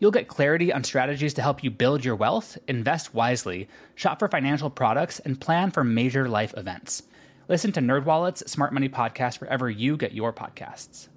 You'll 0.00 0.12
get 0.12 0.28
clarity 0.28 0.72
on 0.72 0.84
strategies 0.84 1.34
to 1.34 1.42
help 1.42 1.64
you 1.64 1.70
build 1.70 2.04
your 2.04 2.14
wealth, 2.14 2.56
invest 2.68 3.14
wisely, 3.14 3.68
shop 3.96 4.20
for 4.20 4.28
financial 4.28 4.70
products, 4.70 5.18
and 5.18 5.40
plan 5.40 5.72
for 5.72 5.82
major 5.82 6.28
life 6.28 6.54
events. 6.56 7.02
Listen 7.48 7.72
to 7.72 7.80
NerdWallet's 7.80 8.50
Smart 8.50 8.72
Money 8.72 8.88
Podcast 8.88 9.40
wherever 9.40 9.68
you 9.68 9.96
get 9.96 10.12
your 10.12 10.32
podcasts. 10.32 11.08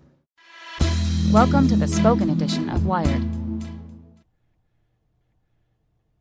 Welcome 1.32 1.68
to 1.68 1.76
the 1.76 1.88
spoken 1.88 2.32
edition 2.32 2.70
of 2.70 2.88
Wired. 2.88 3.24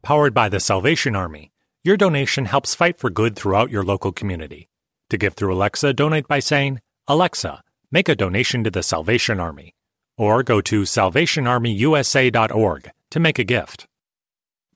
Powered 0.02 0.34
by 0.34 0.50
the 0.50 0.60
Salvation 0.60 1.16
Army, 1.16 1.52
your 1.82 1.96
donation 1.96 2.44
helps 2.44 2.74
fight 2.74 2.98
for 2.98 3.08
good 3.08 3.36
throughout 3.36 3.70
your 3.70 3.84
local 3.84 4.12
community. 4.12 4.68
To 5.08 5.16
give 5.16 5.32
through 5.32 5.54
Alexa, 5.54 5.94
donate 5.94 6.28
by 6.28 6.40
saying, 6.40 6.80
Alexa, 7.08 7.62
make 7.90 8.08
a 8.08 8.14
donation 8.14 8.64
to 8.64 8.70
the 8.70 8.82
Salvation 8.82 9.40
Army 9.40 9.74
or 10.20 10.42
go 10.42 10.60
to 10.60 10.82
salvationarmyusa.org 10.82 12.90
to 13.10 13.18
make 13.18 13.38
a 13.38 13.44
gift. 13.44 13.86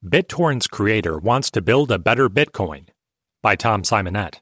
BitTorrent's 0.03 0.67
creator 0.67 1.19
wants 1.19 1.50
to 1.50 1.61
build 1.61 1.92
a 1.92 1.98
better 1.98 2.31
Bitcoin 2.31 2.87
by 3.42 3.55
Tom 3.55 3.83
Simonite. 3.83 4.41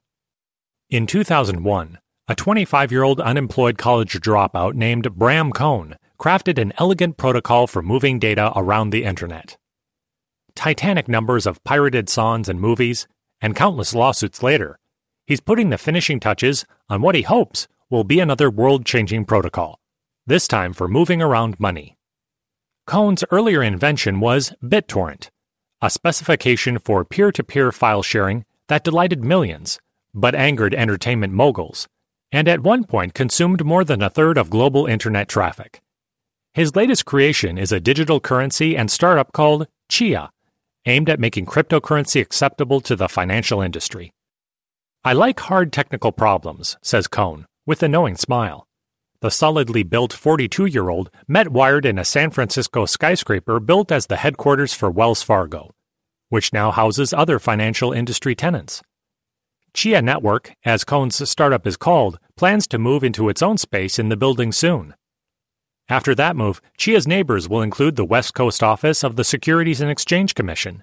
In 0.91 1.09
2001, 1.09 1.99
a 2.29 2.37
25 2.37 2.93
year 2.93 3.03
old 3.03 3.21
unemployed 3.21 3.79
college 3.79 4.13
dropout 4.21 4.75
named 4.75 5.17
Bram 5.17 5.51
Cohen 5.51 5.97
crafted 6.21 6.63
an 6.63 6.73
elegant 6.79 7.17
protocol 7.17 7.67
for 7.67 7.83
moving 7.83 8.21
data 8.21 8.53
around 8.55 8.91
the 8.91 9.03
internet. 9.03 9.57
Titanic 10.55 11.09
numbers 11.09 11.47
of 11.47 11.65
pirated 11.65 12.09
songs 12.09 12.49
and 12.49 12.61
movies, 12.61 13.09
and 13.41 13.57
countless 13.57 13.93
lawsuits 13.93 14.41
later, 14.41 14.79
he's 15.27 15.41
putting 15.41 15.71
the 15.71 15.79
finishing 15.79 16.21
touches 16.21 16.65
on 16.89 17.03
what 17.03 17.17
he 17.17 17.23
hopes 17.23 17.67
will 17.91 18.05
be 18.05 18.21
another 18.21 18.49
world 18.49 18.87
changing 18.87 19.25
protocol 19.25 19.81
this 20.27 20.47
time 20.47 20.73
for 20.73 20.87
moving 20.87 21.21
around 21.21 21.59
money. 21.59 21.97
Cohen's 22.87 23.25
earlier 23.31 23.63
invention 23.63 24.21
was 24.21 24.53
BitTorrent, 24.63 25.31
a 25.81 25.91
specification 25.91 26.79
for 26.79 27.05
peer 27.05 27.33
to 27.33 27.43
peer 27.43 27.73
file 27.73 28.03
sharing 28.03 28.45
that 28.69 28.85
delighted 28.85 29.25
millions, 29.25 29.81
but 30.15 30.35
angered 30.35 30.75
entertainment 30.75 31.33
moguls, 31.33 31.89
and 32.31 32.49
at 32.49 32.63
one 32.63 32.85
point 32.85 33.15
consumed 33.15 33.65
more 33.65 33.85
than 33.85 34.03
a 34.03 34.11
third 34.11 34.39
of 34.39 34.51
global 34.51 34.87
internet 34.87 35.29
traffic. 35.29 35.81
His 36.55 36.77
latest 36.77 37.05
creation 37.05 37.59
is 37.59 37.73
a 37.73 37.81
digital 37.81 38.21
currency 38.21 38.77
and 38.77 38.91
startup 38.91 39.33
called 39.33 39.67
Chia, 39.89 40.31
aimed 40.87 41.09
at 41.09 41.21
making 41.21 41.47
cryptocurrency 41.47 42.21
acceptable 42.21 42.81
to 42.83 42.95
the 42.95 43.09
financial 43.09 43.61
industry. 43.61 44.13
I 45.05 45.15
like 45.15 45.41
hard 45.41 45.73
technical 45.73 46.13
problems, 46.13 46.77
says 46.83 47.09
Cohen, 47.09 47.47
with 47.67 47.83
a 47.83 47.89
knowing 47.89 48.17
smile 48.17 48.67
the 49.23 49.31
solidly 49.31 49.85
built 49.85 50.13
42 50.13 50.67
year 50.67 50.89
old 50.91 51.09
met 51.29 51.49
Wired 51.49 51.87
in 51.87 51.97
a 51.97 52.05
San 52.05 52.33
Francisco 52.33 52.87
skyscraper 52.87 53.61
built 53.61 53.93
as 53.93 54.07
the 54.07 54.17
headquarters 54.17 54.75
for 54.75 54.91
Wells 54.91 55.23
Fargo, 55.23 55.71
which 56.29 56.53
now 56.53 56.73
houses 56.73 57.15
other 57.15 57.39
financial 57.39 57.93
industry 57.93 58.35
tenants. 58.35 58.83
Chia 59.75 60.03
Network, 60.03 60.55
as 60.65 60.83
Cohen's 60.83 61.31
startup 61.31 61.69
is 61.69 61.77
called, 61.77 62.19
plans 62.37 62.67
to 62.67 62.79
move 62.79 63.05
into 63.05 63.29
its 63.29 63.43
own 63.43 63.57
space 63.59 63.97
in 63.97 64.09
the 64.09 64.17
building 64.17 64.51
soon. 64.51 64.93
After 65.89 66.17
that 66.17 66.35
move, 66.35 66.61
Chia's 66.77 67.07
neighbors 67.07 67.49
will 67.49 67.63
include 67.63 67.95
the 67.95 68.05
West 68.05 68.35
Coast 68.35 68.61
office 68.61 69.05
of 69.05 69.15
the 69.15 69.25
Securities 69.25 69.81
and 69.81 69.91
Exchange 69.91 70.35
Commission. 70.35 70.83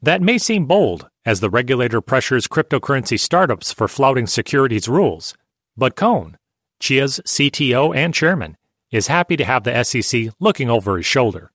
That 0.00 0.22
may 0.22 0.38
seem 0.38 0.66
bold, 0.66 1.08
as 1.24 1.40
the 1.40 1.50
regulator 1.50 2.00
pressures 2.00 2.46
cryptocurrency 2.46 3.18
startups 3.18 3.72
for 3.72 3.88
flouting 3.88 4.28
securities 4.28 4.88
rules, 4.88 5.34
but 5.76 5.96
Cohen, 5.96 6.36
Chia's 6.80 7.20
CTO 7.26 7.94
and 7.94 8.12
chairman, 8.14 8.56
is 8.90 9.08
happy 9.08 9.36
to 9.36 9.44
have 9.44 9.64
the 9.64 9.84
SEC 9.84 10.28
looking 10.38 10.70
over 10.70 10.96
his 10.96 11.06
shoulder. 11.06 11.52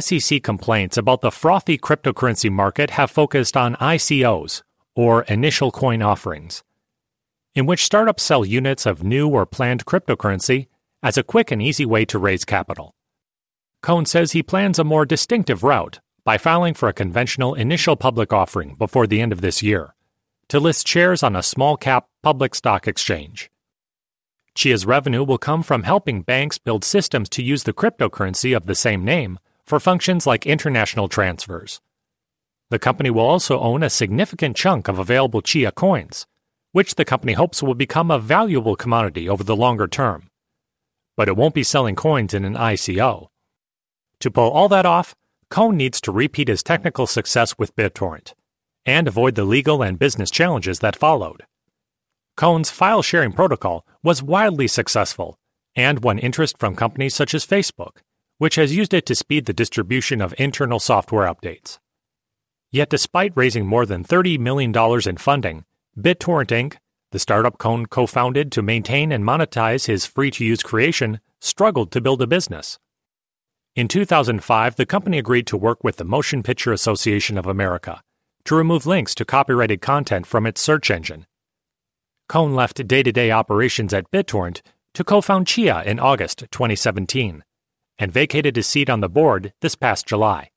SEC 0.00 0.42
complaints 0.42 0.96
about 0.96 1.20
the 1.20 1.30
frothy 1.30 1.76
cryptocurrency 1.76 2.50
market 2.50 2.90
have 2.90 3.10
focused 3.10 3.56
on 3.56 3.76
ICOs, 3.76 4.62
or 4.94 5.22
initial 5.24 5.70
coin 5.70 6.02
offerings, 6.02 6.62
in 7.54 7.66
which 7.66 7.84
startups 7.84 8.22
sell 8.22 8.44
units 8.44 8.86
of 8.86 9.04
new 9.04 9.28
or 9.28 9.44
planned 9.44 9.84
cryptocurrency 9.84 10.68
as 11.02 11.18
a 11.18 11.22
quick 11.22 11.50
and 11.50 11.60
easy 11.60 11.84
way 11.84 12.04
to 12.04 12.18
raise 12.18 12.44
capital. 12.44 12.94
Cohen 13.82 14.06
says 14.06 14.32
he 14.32 14.42
plans 14.42 14.78
a 14.78 14.84
more 14.84 15.04
distinctive 15.04 15.62
route 15.62 16.00
by 16.24 16.38
filing 16.38 16.72
for 16.72 16.88
a 16.88 16.94
conventional 16.94 17.54
initial 17.54 17.96
public 17.96 18.32
offering 18.32 18.76
before 18.76 19.06
the 19.06 19.20
end 19.20 19.32
of 19.32 19.40
this 19.40 19.62
year 19.62 19.94
to 20.48 20.60
list 20.60 20.86
shares 20.86 21.22
on 21.22 21.34
a 21.34 21.42
small 21.42 21.76
cap 21.76 22.06
public 22.22 22.54
stock 22.54 22.86
exchange. 22.86 23.51
Chia's 24.54 24.84
revenue 24.84 25.24
will 25.24 25.38
come 25.38 25.62
from 25.62 25.84
helping 25.84 26.22
banks 26.22 26.58
build 26.58 26.84
systems 26.84 27.28
to 27.30 27.42
use 27.42 27.64
the 27.64 27.72
cryptocurrency 27.72 28.56
of 28.56 28.66
the 28.66 28.74
same 28.74 29.04
name 29.04 29.38
for 29.64 29.80
functions 29.80 30.26
like 30.26 30.46
international 30.46 31.08
transfers. 31.08 31.80
The 32.70 32.78
company 32.78 33.10
will 33.10 33.26
also 33.26 33.58
own 33.58 33.82
a 33.82 33.90
significant 33.90 34.56
chunk 34.56 34.88
of 34.88 34.98
available 34.98 35.42
Chia 35.42 35.72
coins, 35.72 36.26
which 36.72 36.94
the 36.94 37.04
company 37.04 37.34
hopes 37.34 37.62
will 37.62 37.74
become 37.74 38.10
a 38.10 38.18
valuable 38.18 38.76
commodity 38.76 39.28
over 39.28 39.44
the 39.44 39.56
longer 39.56 39.86
term. 39.86 40.28
But 41.16 41.28
it 41.28 41.36
won't 41.36 41.54
be 41.54 41.62
selling 41.62 41.96
coins 41.96 42.34
in 42.34 42.44
an 42.44 42.54
ICO. 42.54 43.28
To 44.20 44.30
pull 44.30 44.50
all 44.50 44.68
that 44.68 44.86
off, 44.86 45.14
Cohen 45.50 45.76
needs 45.76 46.00
to 46.02 46.12
repeat 46.12 46.48
his 46.48 46.62
technical 46.62 47.06
success 47.06 47.58
with 47.58 47.76
BitTorrent 47.76 48.32
and 48.86 49.06
avoid 49.06 49.34
the 49.34 49.44
legal 49.44 49.82
and 49.82 49.98
business 49.98 50.30
challenges 50.30 50.78
that 50.80 50.96
followed. 50.96 51.44
Cohen's 52.36 52.70
file 52.70 53.02
sharing 53.02 53.32
protocol 53.32 53.86
was 54.02 54.22
wildly 54.22 54.66
successful 54.66 55.38
and 55.76 56.02
won 56.02 56.18
interest 56.18 56.58
from 56.58 56.74
companies 56.74 57.14
such 57.14 57.34
as 57.34 57.46
Facebook, 57.46 57.98
which 58.38 58.56
has 58.56 58.74
used 58.74 58.94
it 58.94 59.06
to 59.06 59.14
speed 59.14 59.46
the 59.46 59.52
distribution 59.52 60.20
of 60.20 60.34
internal 60.38 60.80
software 60.80 61.32
updates. 61.32 61.78
Yet, 62.70 62.88
despite 62.88 63.32
raising 63.36 63.66
more 63.66 63.84
than 63.84 64.02
$30 64.02 64.38
million 64.38 64.72
in 65.06 65.16
funding, 65.18 65.64
BitTorrent 65.98 66.48
Inc., 66.48 66.76
the 67.10 67.18
startup 67.18 67.58
Cohen 67.58 67.84
co 67.86 68.06
founded 68.06 68.50
to 68.52 68.62
maintain 68.62 69.12
and 69.12 69.22
monetize 69.22 69.86
his 69.86 70.06
free 70.06 70.30
to 70.30 70.44
use 70.44 70.62
creation, 70.62 71.20
struggled 71.40 71.92
to 71.92 72.00
build 72.00 72.22
a 72.22 72.26
business. 72.26 72.78
In 73.76 73.88
2005, 73.88 74.76
the 74.76 74.86
company 74.86 75.18
agreed 75.18 75.46
to 75.48 75.56
work 75.58 75.84
with 75.84 75.96
the 75.96 76.04
Motion 76.04 76.42
Picture 76.42 76.72
Association 76.72 77.36
of 77.36 77.46
America 77.46 78.00
to 78.44 78.54
remove 78.54 78.86
links 78.86 79.14
to 79.14 79.26
copyrighted 79.26 79.82
content 79.82 80.26
from 80.26 80.46
its 80.46 80.60
search 80.60 80.90
engine 80.90 81.26
Cohen 82.32 82.54
left 82.54 82.88
day 82.88 83.02
to 83.02 83.12
day 83.12 83.30
operations 83.30 83.92
at 83.92 84.10
BitTorrent 84.10 84.62
to 84.94 85.04
co 85.04 85.20
found 85.20 85.46
Chia 85.46 85.82
in 85.82 86.00
August 86.00 86.46
2017 86.50 87.44
and 87.98 88.10
vacated 88.10 88.56
his 88.56 88.66
seat 88.66 88.88
on 88.88 89.00
the 89.00 89.08
board 89.10 89.52
this 89.60 89.74
past 89.74 90.06
July. 90.06 90.50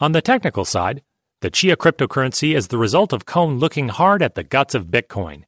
On 0.00 0.10
the 0.10 0.20
technical 0.20 0.64
side, 0.64 1.04
the 1.42 1.50
Chia 1.50 1.76
cryptocurrency 1.76 2.56
is 2.56 2.66
the 2.66 2.76
result 2.76 3.12
of 3.12 3.24
Cohen 3.24 3.60
looking 3.60 3.88
hard 3.88 4.20
at 4.20 4.34
the 4.34 4.42
guts 4.42 4.74
of 4.74 4.86
Bitcoin 4.86 5.44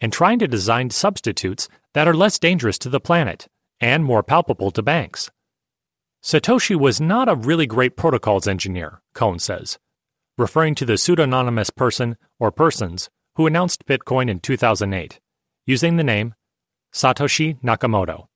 and 0.00 0.12
trying 0.12 0.38
to 0.38 0.46
design 0.46 0.90
substitutes 0.90 1.68
that 1.94 2.06
are 2.06 2.14
less 2.14 2.38
dangerous 2.38 2.78
to 2.78 2.88
the 2.88 3.00
planet 3.00 3.48
and 3.80 4.04
more 4.04 4.22
palpable 4.22 4.70
to 4.70 4.80
banks. 4.80 5.28
Satoshi 6.22 6.78
was 6.78 7.00
not 7.00 7.28
a 7.28 7.34
really 7.34 7.66
great 7.66 7.96
protocols 7.96 8.46
engineer, 8.46 9.02
Cohen 9.12 9.40
says, 9.40 9.76
referring 10.38 10.76
to 10.76 10.84
the 10.84 10.96
pseudonymous 10.96 11.70
person 11.70 12.16
or 12.38 12.52
persons 12.52 13.10
who 13.36 13.46
announced 13.46 13.86
Bitcoin 13.86 14.30
in 14.30 14.40
2008, 14.40 15.20
using 15.66 15.96
the 15.96 16.04
name 16.04 16.34
Satoshi 16.92 17.60
Nakamoto. 17.62 18.26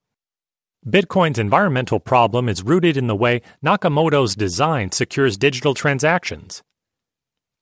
Bitcoin's 0.86 1.38
environmental 1.38 2.00
problem 2.00 2.48
is 2.48 2.62
rooted 2.62 2.96
in 2.96 3.06
the 3.06 3.16
way 3.16 3.42
Nakamoto's 3.64 4.34
design 4.34 4.90
secures 4.92 5.36
digital 5.36 5.74
transactions. 5.74 6.62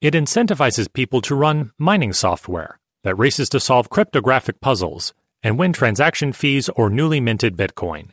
It 0.00 0.14
incentivizes 0.14 0.92
people 0.92 1.20
to 1.22 1.34
run 1.34 1.72
mining 1.78 2.12
software 2.12 2.78
that 3.04 3.14
races 3.16 3.48
to 3.50 3.60
solve 3.60 3.90
cryptographic 3.90 4.60
puzzles 4.60 5.14
and 5.42 5.58
win 5.58 5.72
transaction 5.72 6.32
fees 6.32 6.68
or 6.70 6.90
newly 6.90 7.20
minted 7.20 7.56
Bitcoin. 7.56 8.10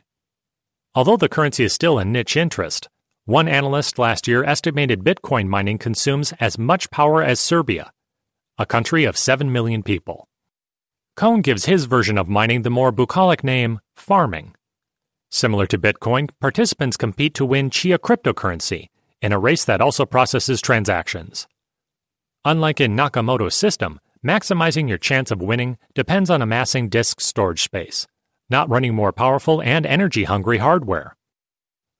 Although 0.94 1.16
the 1.16 1.28
currency 1.28 1.64
is 1.64 1.72
still 1.72 1.98
a 1.98 2.04
niche 2.04 2.36
interest, 2.36 2.88
one 3.24 3.48
analyst 3.48 3.98
last 3.98 4.28
year 4.28 4.44
estimated 4.44 5.02
Bitcoin 5.02 5.48
mining 5.48 5.78
consumes 5.78 6.32
as 6.40 6.58
much 6.58 6.90
power 6.90 7.22
as 7.22 7.40
Serbia, 7.40 7.92
a 8.56 8.64
country 8.66 9.04
of 9.04 9.18
7 9.18 9.50
million 9.50 9.82
people. 9.82 10.28
Cohen 11.16 11.40
gives 11.40 11.64
his 11.64 11.86
version 11.86 12.16
of 12.16 12.28
mining 12.28 12.62
the 12.62 12.70
more 12.70 12.92
bucolic 12.92 13.42
name 13.42 13.80
farming. 13.96 14.54
Similar 15.30 15.66
to 15.66 15.78
Bitcoin, 15.78 16.30
participants 16.40 16.96
compete 16.96 17.34
to 17.34 17.44
win 17.44 17.68
Chia 17.70 17.98
cryptocurrency 17.98 18.90
in 19.20 19.32
a 19.32 19.38
race 19.38 19.64
that 19.64 19.80
also 19.80 20.06
processes 20.06 20.60
transactions. 20.60 21.48
Unlike 22.44 22.80
in 22.80 22.94
Nakamoto's 22.94 23.56
system, 23.56 23.98
maximizing 24.24 24.88
your 24.88 24.98
chance 24.98 25.32
of 25.32 25.42
winning 25.42 25.76
depends 25.94 26.30
on 26.30 26.40
amassing 26.40 26.88
disk 26.88 27.20
storage 27.20 27.62
space, 27.62 28.06
not 28.48 28.68
running 28.68 28.94
more 28.94 29.12
powerful 29.12 29.60
and 29.62 29.84
energy 29.84 30.24
hungry 30.24 30.58
hardware. 30.58 31.16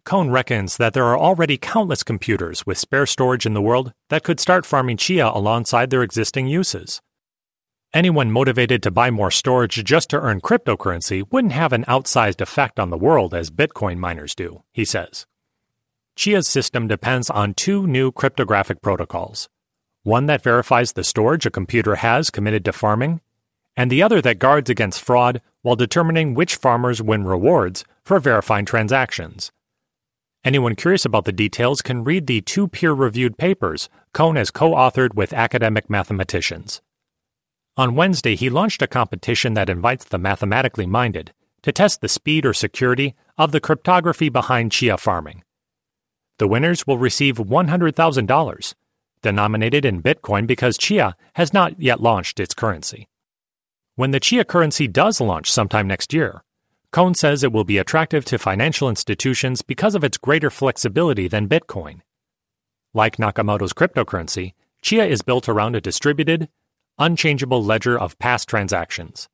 Cohen 0.05 0.31
reckons 0.31 0.77
that 0.77 0.93
there 0.93 1.07
are 1.07 1.19
already 1.19 1.57
countless 1.57 2.03
computers 2.03 2.67
with 2.67 2.77
spare 2.77 3.07
storage 3.07 3.47
in 3.47 3.55
the 3.55 3.63
world 3.63 3.95
that 4.11 4.23
could 4.23 4.39
start 4.39 4.67
farming 4.67 4.99
Chia 4.99 5.29
alongside 5.29 5.89
their 5.89 6.03
existing 6.03 6.47
uses. 6.47 7.01
Anyone 7.95 8.31
motivated 8.31 8.83
to 8.83 8.91
buy 8.91 9.11
more 9.11 9.31
storage 9.31 9.83
just 9.83 10.11
to 10.11 10.21
earn 10.21 10.43
cryptocurrency 10.43 11.25
wouldn't 11.31 11.55
have 11.55 11.73
an 11.73 11.85
outsized 11.85 12.43
effect 12.43 12.79
on 12.79 12.91
the 12.91 12.99
world 12.99 13.33
as 13.33 13.51
Bitcoin 13.51 13.97
miners 13.97 14.35
do, 14.35 14.63
he 14.73 14.85
says. 14.85 15.27
Chia's 16.17 16.47
system 16.47 16.87
depends 16.87 17.31
on 17.31 17.55
two 17.55 17.87
new 17.87 18.13
cryptographic 18.13 18.83
protocols 18.83 19.49
one 20.03 20.27
that 20.27 20.43
verifies 20.43 20.93
the 20.93 21.03
storage 21.03 21.47
a 21.47 21.51
computer 21.51 21.95
has 21.95 22.29
committed 22.29 22.63
to 22.63 22.75
farming, 22.75 23.23
and 23.75 23.91
the 23.91 24.03
other 24.03 24.21
that 24.21 24.39
guards 24.39 24.69
against 24.69 25.01
fraud 25.01 25.41
while 25.63 25.77
determining 25.77 26.35
which 26.35 26.57
farmers 26.57 27.01
win 27.01 27.25
rewards 27.25 27.87
for 28.05 28.21
verifying 28.21 28.67
transactions. 28.67 29.51
Anyone 30.45 30.77
curious 30.77 31.07
about 31.07 31.25
the 31.25 31.33
details 31.33 31.81
can 31.81 32.05
read 32.05 32.27
the 32.27 32.43
two 32.43 32.69
peer 32.69 32.93
reviewed 32.93 33.39
papers 33.39 33.89
Cohen 34.13 34.37
has 34.37 34.51
co 34.51 34.73
authored 34.73 35.15
with 35.15 35.33
academic 35.33 35.89
mathematicians. 35.89 36.83
On 37.79 37.95
Wednesday, 37.95 38.37
he 38.37 38.51
launched 38.51 38.83
a 38.83 38.87
competition 38.87 39.55
that 39.55 39.71
invites 39.71 40.05
the 40.05 40.19
mathematically 40.19 40.87
minded 40.87 41.33
to 41.63 41.73
test 41.73 42.03
the 42.03 42.09
speed 42.09 42.45
or 42.45 42.53
security 42.53 43.15
of 43.39 43.53
the 43.53 43.61
cryptography 43.61 44.29
behind 44.29 44.71
Chia 44.71 44.99
farming. 44.99 45.43
The 46.39 46.47
winners 46.47 46.87
will 46.87 46.99
receive 46.99 47.37
$100,000, 47.37 48.75
denominated 49.23 49.85
in 49.87 50.03
Bitcoin 50.03 50.47
because 50.47 50.77
Chia 50.77 51.17
has 51.37 51.55
not 51.55 51.81
yet 51.81 52.03
launched 52.03 52.39
its 52.39 52.53
currency. 52.53 53.09
When 53.97 54.11
the 54.11 54.21
Chia 54.21 54.45
currency 54.45 54.89
does 54.89 55.23
launch 55.23 55.51
sometime 55.51 55.89
next 55.89 56.13
year, 56.13 56.45
Cohen 56.95 57.15
says 57.15 57.43
it 57.43 57.51
will 57.51 57.65
be 57.65 57.79
attractive 57.79 58.25
to 58.27 58.39
financial 58.39 58.89
institutions 58.89 59.63
because 59.63 59.97
of 59.97 60.05
its 60.05 60.17
greater 60.17 60.49
flexibility 60.49 61.27
than 61.27 61.49
Bitcoin. 61.49 62.03
Like 62.93 63.17
Nakamoto's 63.17 63.73
cryptocurrency, 63.73 64.53
Chia 64.81 65.05
is 65.05 65.21
built 65.21 65.49
around 65.49 65.75
a 65.75 65.81
distributed, 65.81 66.49
unchangeable 66.97 67.65
ledger 67.65 67.99
of 67.99 68.17
past 68.21 68.49
transactions. 68.49 69.29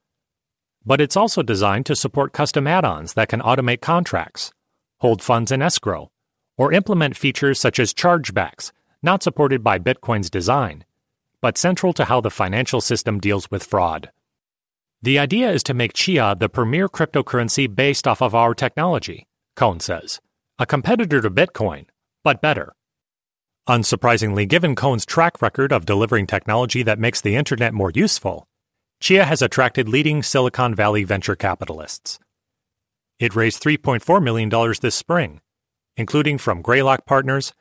But 0.86 1.02
it's 1.02 1.18
also 1.18 1.42
designed 1.42 1.84
to 1.84 1.94
support 1.94 2.32
custom 2.32 2.66
add 2.66 2.86
ons 2.86 3.12
that 3.12 3.28
can 3.28 3.42
automate 3.42 3.82
contracts, 3.82 4.54
hold 5.00 5.20
funds 5.20 5.52
in 5.52 5.60
escrow, 5.60 6.10
or 6.56 6.72
implement 6.72 7.14
features 7.14 7.60
such 7.60 7.78
as 7.78 7.92
chargebacks, 7.92 8.72
not 9.02 9.22
supported 9.22 9.62
by 9.62 9.78
Bitcoin's 9.78 10.30
design, 10.30 10.86
but 11.42 11.58
central 11.58 11.92
to 11.92 12.06
how 12.06 12.22
the 12.22 12.30
financial 12.30 12.80
system 12.80 13.20
deals 13.20 13.50
with 13.50 13.62
fraud. 13.62 14.10
The 15.02 15.18
idea 15.18 15.50
is 15.50 15.62
to 15.62 15.72
make 15.72 15.94
Chia 15.94 16.36
the 16.38 16.50
premier 16.50 16.86
cryptocurrency 16.86 17.74
based 17.74 18.06
off 18.06 18.20
of 18.20 18.34
our 18.34 18.54
technology, 18.54 19.26
Cohen 19.56 19.80
says, 19.80 20.20
a 20.58 20.66
competitor 20.66 21.22
to 21.22 21.30
Bitcoin, 21.30 21.86
but 22.22 22.42
better. 22.42 22.74
Unsurprisingly, 23.66 24.46
given 24.46 24.74
Cohen's 24.74 25.06
track 25.06 25.40
record 25.40 25.72
of 25.72 25.86
delivering 25.86 26.26
technology 26.26 26.82
that 26.82 26.98
makes 26.98 27.22
the 27.22 27.34
internet 27.34 27.72
more 27.72 27.90
useful, 27.94 28.46
Chia 29.00 29.24
has 29.24 29.40
attracted 29.40 29.88
leading 29.88 30.22
Silicon 30.22 30.74
Valley 30.74 31.04
venture 31.04 31.36
capitalists. 31.36 32.18
It 33.18 33.34
raised 33.34 33.62
$3.4 33.62 34.22
million 34.22 34.50
this 34.82 34.94
spring, 34.94 35.40
including 35.96 36.36
from 36.36 36.60
Greylock 36.60 37.06
Partners 37.06 37.54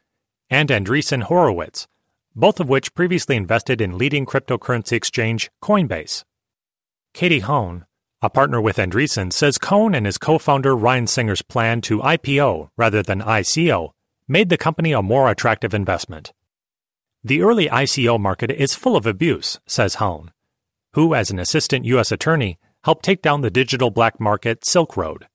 and 0.50 0.68
Andreessen 0.68 1.24
Horowitz, 1.24 1.88
both 2.36 2.60
of 2.60 2.68
which 2.68 2.94
previously 2.94 3.38
invested 3.38 3.80
in 3.80 3.98
leading 3.98 4.26
cryptocurrency 4.26 4.94
exchange 4.94 5.50
Coinbase. 5.64 6.26
Katie 7.14 7.40
Haun, 7.40 7.86
a 8.22 8.30
partner 8.30 8.62
with 8.62 8.78
Andreessen, 8.78 9.32
says 9.32 9.58
Cohen 9.58 9.96
and 9.96 10.06
his 10.06 10.18
co 10.18 10.38
founder 10.38 10.76
Ryan 10.76 11.08
Singer's 11.08 11.42
plan 11.42 11.82
to 11.82 12.00
IPO 12.00 12.70
rather 12.78 13.02
than 13.02 13.22
ICO 13.22 13.92
made 14.28 14.50
the 14.50 14.58
company 14.58 14.92
a 14.92 15.02
more 15.02 15.30
attractive 15.30 15.74
investment. 15.74 16.34
The 17.24 17.42
early 17.42 17.68
ICO 17.68 18.20
market 18.20 18.52
is 18.52 18.76
full 18.76 18.96
of 18.96 19.06
abuse, 19.06 19.60
says 19.66 19.96
Haun, 19.96 20.32
who, 20.94 21.14
as 21.14 21.32
an 21.32 21.40
assistant 21.40 21.86
U.S. 21.86 22.12
attorney, 22.12 22.60
helped 22.84 23.04
take 23.04 23.22
down 23.22 23.42
the 23.42 23.50
digital 23.50 23.90
black 23.90 24.20
market 24.20 24.64
Silk 24.64 24.96
Road. 24.96 25.28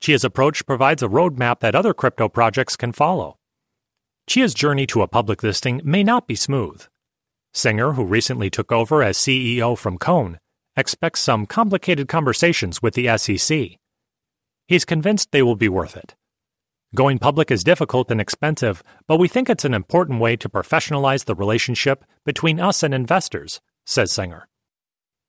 Chia's 0.00 0.24
approach 0.24 0.66
provides 0.66 1.02
a 1.02 1.08
roadmap 1.08 1.60
that 1.60 1.74
other 1.74 1.94
crypto 1.94 2.28
projects 2.28 2.76
can 2.76 2.92
follow. 2.92 3.38
Chia's 4.26 4.54
journey 4.54 4.86
to 4.86 5.02
a 5.02 5.08
public 5.08 5.42
listing 5.42 5.80
may 5.84 6.02
not 6.02 6.26
be 6.26 6.34
smooth. 6.34 6.84
Singer, 7.52 7.92
who 7.92 8.04
recently 8.04 8.48
took 8.48 8.72
over 8.72 9.02
as 9.02 9.16
CEO 9.18 9.76
from 9.76 9.98
Cohen, 9.98 10.38
expects 10.80 11.20
some 11.20 11.46
complicated 11.46 12.08
conversations 12.08 12.82
with 12.82 12.94
the 12.94 13.16
SEC. 13.16 13.78
He's 14.66 14.84
convinced 14.84 15.30
they 15.30 15.42
will 15.42 15.56
be 15.56 15.68
worth 15.68 15.96
it. 15.96 16.16
Going 16.94 17.20
public 17.20 17.52
is 17.52 17.62
difficult 17.62 18.10
and 18.10 18.20
expensive, 18.20 18.82
but 19.06 19.18
we 19.18 19.28
think 19.28 19.48
it's 19.48 19.64
an 19.64 19.74
important 19.74 20.20
way 20.20 20.34
to 20.36 20.48
professionalize 20.48 21.24
the 21.24 21.36
relationship 21.36 22.04
between 22.24 22.58
us 22.58 22.82
and 22.82 22.92
investors, 22.92 23.60
says 23.86 24.10
Singer. 24.10 24.48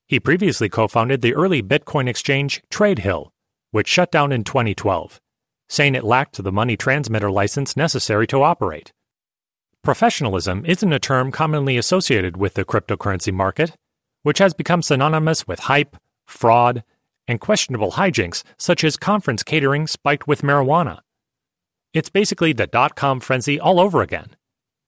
He 0.07 0.19
previously 0.19 0.69
co 0.69 0.87
founded 0.87 1.21
the 1.21 1.35
early 1.35 1.61
Bitcoin 1.61 2.07
exchange 2.07 2.63
TradeHill, 2.71 3.29
which 3.69 3.87
shut 3.87 4.11
down 4.11 4.31
in 4.31 4.43
2012, 4.43 5.21
saying 5.69 5.93
it 5.93 6.03
lacked 6.03 6.41
the 6.43 6.51
money 6.51 6.75
transmitter 6.75 7.29
license 7.29 7.77
necessary 7.77 8.25
to 8.27 8.41
operate. 8.41 8.91
Professionalism 9.83 10.65
isn't 10.65 10.93
a 10.93 10.99
term 10.99 11.31
commonly 11.31 11.77
associated 11.77 12.37
with 12.37 12.55
the 12.55 12.65
cryptocurrency 12.65 13.33
market, 13.33 13.75
which 14.23 14.39
has 14.39 14.53
become 14.53 14.81
synonymous 14.81 15.47
with 15.47 15.61
hype, 15.61 15.97
fraud, 16.25 16.83
and 17.27 17.39
questionable 17.39 17.93
hijinks 17.93 18.43
such 18.57 18.83
as 18.83 18.97
conference 18.97 19.43
catering 19.43 19.87
spiked 19.87 20.27
with 20.27 20.41
marijuana. 20.41 20.99
It's 21.93 22.09
basically 22.09 22.53
the 22.53 22.67
dot 22.67 22.95
com 22.95 23.19
frenzy 23.19 23.59
all 23.59 23.79
over 23.79 24.01
again. 24.01 24.35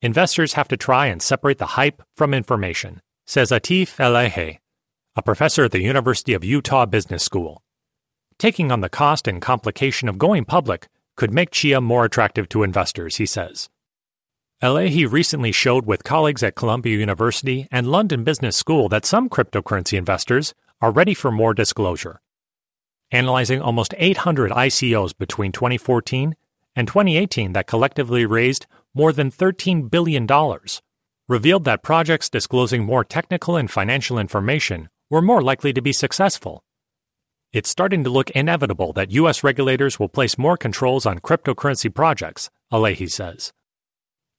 Investors 0.01 0.53
have 0.53 0.67
to 0.67 0.77
try 0.77 1.07
and 1.07 1.21
separate 1.21 1.57
the 1.57 1.65
hype 1.77 2.01
from 2.17 2.33
information, 2.33 3.01
says 3.25 3.51
Atif 3.51 3.95
Ellahie, 3.97 4.59
a 5.15 5.21
professor 5.21 5.65
at 5.65 5.71
the 5.71 5.81
University 5.81 6.33
of 6.33 6.43
Utah 6.43 6.85
Business 6.85 7.23
School. 7.23 7.61
Taking 8.39 8.71
on 8.71 8.81
the 8.81 8.89
cost 8.89 9.27
and 9.27 9.41
complication 9.41 10.09
of 10.09 10.17
going 10.17 10.43
public 10.43 10.87
could 11.15 11.31
make 11.31 11.51
Chia 11.51 11.79
more 11.79 12.03
attractive 12.03 12.49
to 12.49 12.63
investors, 12.63 13.17
he 13.17 13.25
says. 13.25 13.69
Ellahie 14.63 15.11
recently 15.11 15.51
showed 15.51 15.85
with 15.85 16.05
colleagues 16.05 16.41
at 16.41 16.55
Columbia 16.55 16.97
University 16.97 17.67
and 17.69 17.85
London 17.85 18.23
Business 18.23 18.55
School 18.55 18.87
that 18.87 19.03
some 19.03 19.27
cryptocurrency 19.27 19.97
investors 19.97 20.53
are 20.79 20.89
ready 20.89 21.13
for 21.13 21.31
more 21.31 21.53
disclosure. 21.53 22.21
Analyzing 23.11 23.61
almost 23.61 23.93
800 23.97 24.51
ICOs 24.51 25.17
between 25.17 25.51
2014 25.51 26.37
and 26.77 26.87
2018 26.87 27.51
that 27.51 27.67
collectively 27.67 28.25
raised 28.25 28.65
more 28.93 29.11
than 29.11 29.29
$13 29.29 29.91
billion, 29.91 30.25
revealed 31.27 31.65
that 31.65 31.83
projects 31.83 32.29
disclosing 32.29 32.85
more 32.85 33.03
technical 33.03 33.57
and 33.57 33.69
financial 33.69 34.17
information 34.17 34.87
were 35.09 35.21
more 35.21 35.41
likely 35.41 35.73
to 35.73 35.81
be 35.81 35.91
successful. 35.91 36.63
It's 37.51 37.69
starting 37.69 38.05
to 38.05 38.09
look 38.09 38.29
inevitable 38.29 38.93
that 38.93 39.11
U.S. 39.11 39.43
regulators 39.43 39.99
will 39.99 40.07
place 40.07 40.37
more 40.37 40.55
controls 40.55 41.05
on 41.05 41.19
cryptocurrency 41.19 41.93
projects, 41.93 42.49
Ellahie 42.71 43.11
says. 43.11 43.51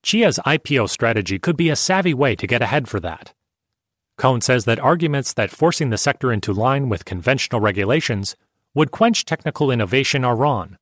Chia's 0.05 0.39
IPO 0.45 0.91
strategy 0.91 1.39
could 1.39 1.57
be 1.57 1.71
a 1.71 1.77
savvy 1.77 2.13
way 2.13 2.37
to 2.37 2.47
get 2.47 2.61
ahead 2.61 2.89
for 2.89 3.01
that. 3.01 3.33
Cohen 4.19 4.43
says 4.43 4.67
that 4.67 4.79
arguments 4.79 5.33
that 5.33 5.51
forcing 5.51 5.89
the 5.89 5.97
sector 5.97 6.31
into 6.31 6.53
line 6.53 6.91
with 6.91 7.07
conventional 7.07 7.61
regulations 7.61 8.37
would 8.75 8.91
quench 8.91 9.25
technical 9.25 9.71
innovation 9.71 10.23
are 10.23 10.37
wrong. 10.37 10.77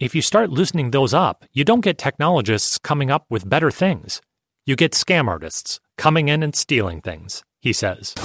If 0.00 0.16
you 0.16 0.20
start 0.20 0.50
loosening 0.50 0.90
those 0.90 1.14
up, 1.14 1.44
you 1.52 1.64
don't 1.64 1.80
get 1.80 1.96
technologists 1.96 2.76
coming 2.76 3.08
up 3.08 3.24
with 3.30 3.48
better 3.48 3.70
things. 3.70 4.20
You 4.66 4.74
get 4.74 4.92
scam 4.92 5.28
artists 5.28 5.78
coming 5.96 6.28
in 6.28 6.42
and 6.42 6.56
stealing 6.56 7.00
things, 7.00 7.44
he 7.60 7.72
says. 7.72 8.16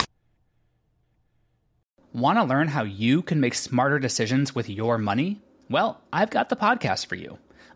Want 2.13 2.39
to 2.39 2.43
learn 2.43 2.69
how 2.69 2.83
you 2.83 3.21
can 3.21 3.39
make 3.39 3.53
smarter 3.53 3.99
decisions 3.99 4.55
with 4.55 4.69
your 4.69 4.97
money? 4.97 5.39
Well, 5.69 6.01
I've 6.11 6.31
got 6.31 6.49
the 6.49 6.55
podcast 6.55 7.05
for 7.05 7.15
you. 7.15 7.37